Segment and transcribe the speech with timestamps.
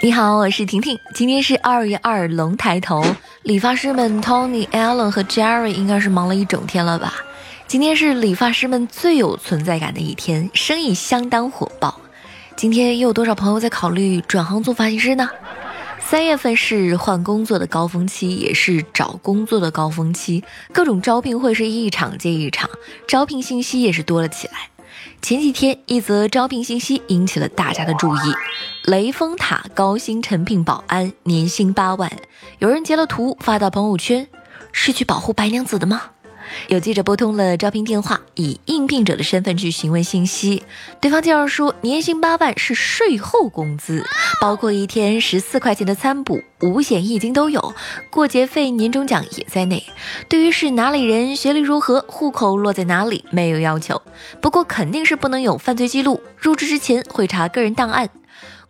[0.00, 0.96] 你好，我是婷婷。
[1.12, 3.04] 今天是二月二龙抬头，
[3.42, 7.14] 理发师们 Tony、Alan 和 Jerry 应该是忙了一整天了吧？
[7.66, 12.00] 今天是理发师们最有存在感的一天，生意相当火爆。
[12.54, 15.28] 今天又有多少朋友在考虑转行做发型师呢？
[15.98, 22.70] 三月份是换工作的高峰期，也是找工作的高峰期，各种招聘会是一场接一场，
[23.08, 24.70] 招聘信息也是多了起来。
[25.20, 28.18] 前几天，一则招聘信息引起了大家的注意：
[28.84, 32.10] 雷峰塔高薪诚聘保安，年薪八万。
[32.58, 34.28] 有人截了图发到朋友圈，
[34.72, 36.02] 是去保护白娘子的吗？
[36.68, 40.62] 有记者拨通了招聘电话，以应聘者的身份去询问信息。
[41.00, 44.04] 对方介绍说，年薪八万是税后工资，
[44.40, 47.74] 包括一天十四块钱的餐补、五险一金都有，
[48.10, 49.84] 过节费、年终奖也在内。
[50.28, 54.02] 对于是哪里人、学历如何、户口落在哪里，没有要求，
[54.40, 56.20] 不过肯定是不能有犯罪记录。
[56.36, 58.08] 入职之前会查个人档案。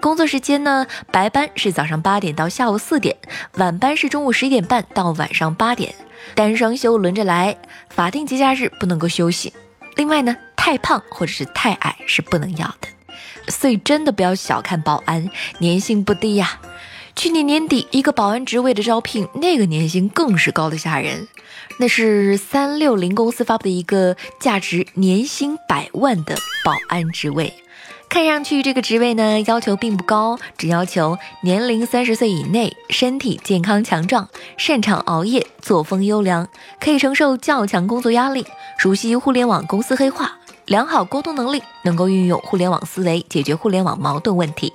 [0.00, 3.16] 工作时间呢，白班是早上八点到下午四点，
[3.54, 5.92] 晚班是中午十一点半到晚上八点。
[6.36, 7.56] 单双休轮着来，
[7.90, 9.52] 法定节假日不能够休息。
[9.96, 12.88] 另外呢，太胖或者是太矮是不能要的。
[13.48, 15.28] 所以真的不要小看保安，
[15.58, 16.60] 年薪不低呀。
[17.16, 21.26] 去年年底一个保安职位的招聘，那个年薪更是高的吓人。
[21.80, 27.52] 那是三六零公司发布的一个价值年薪百万的保安职位。
[28.08, 36.48] 看上去这个职位呢，要求并不高，只要求年龄三十岁以内，身体健康强壮，擅长熬夜，作风优良，
[36.80, 38.46] 可以承受较强工作压力，
[38.78, 44.72] 熟悉互联网公司黑话，良好沟通能力，能够运用互联网思维解决互联网矛盾问题。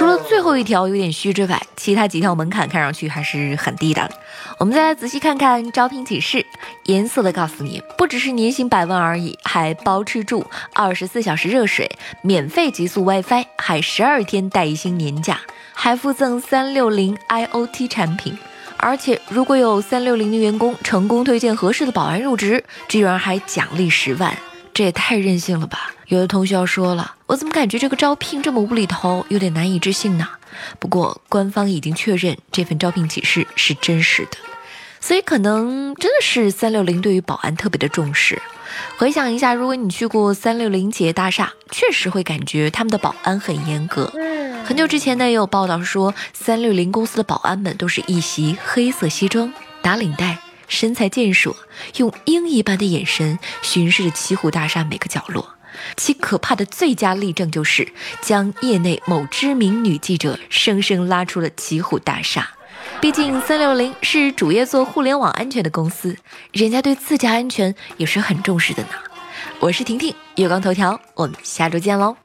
[0.00, 4.10] 除了最后一条有点虚之外，其他几条门槛看上去还是很低的。
[4.58, 6.46] 我们再来仔细看看招聘启事，
[6.84, 15.38] 严肃的告诉你，不只是年薪百万而已，还包吃住，二十四小时热水，免费极速 WiFi，还十二天带薪年假，
[15.74, 18.38] 还附赠三六零 IOT 产品。
[18.78, 24.34] 而且如果有三六零的员工成功推荐合适的保安入职，居然还奖励十万，
[24.80, 25.92] 这也太任性了吧！
[26.06, 30.26] 有的同学要说了，我怎么感觉这个招聘这么无厘头，有点难以置信呢？
[30.78, 34.38] 不过官方已经确认这份招聘启事是真实的，
[34.98, 38.40] 所以可能真的是三六零对于保安特别的重视。
[38.96, 44.10] 回想一下，如果你去过三六零企业大厦，确实会感觉他们的保安很严格。
[44.64, 49.52] 很久之前呢，也有报道说，三六零公司的保安们都是一袭黑色西装，
[49.82, 50.38] 打领带，
[50.70, 51.54] 身材健硕，
[51.96, 55.56] 用鹰一般的眼神巡视着奇虎大厦每个角落。
[55.96, 57.92] 其可怕的最佳例证就是
[58.22, 62.48] 将业内某知名女记者生生拉出了奇虎大厦。
[63.00, 66.16] 毕竟三六零是主业做互联网安全的公司，
[66.52, 68.90] 人家对自家安全也是很重视的呢。
[69.58, 72.16] 我是婷婷，月光头条，我们下周见喽。